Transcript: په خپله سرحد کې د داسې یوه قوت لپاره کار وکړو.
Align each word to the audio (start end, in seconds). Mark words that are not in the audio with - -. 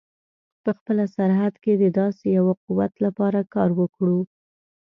په 0.63 0.71
خپله 0.77 1.03
سرحد 1.15 1.53
کې 1.63 1.73
د 1.77 1.83
داسې 1.99 2.25
یوه 2.37 2.53
قوت 2.65 2.93
لپاره 3.05 3.39
کار 3.53 3.69
وکړو. 3.79 4.19